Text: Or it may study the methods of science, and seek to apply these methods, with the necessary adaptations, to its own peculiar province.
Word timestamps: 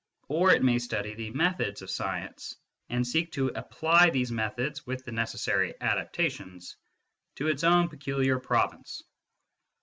Or 0.29 0.49
it 0.49 0.63
may 0.63 0.79
study 0.79 1.13
the 1.13 1.29
methods 1.29 1.83
of 1.83 1.91
science, 1.91 2.55
and 2.89 3.05
seek 3.05 3.31
to 3.33 3.49
apply 3.49 4.09
these 4.09 4.31
methods, 4.31 4.83
with 4.87 5.05
the 5.05 5.11
necessary 5.11 5.75
adaptations, 5.79 6.75
to 7.35 7.47
its 7.49 7.63
own 7.63 7.87
peculiar 7.87 8.39
province. 8.39 9.03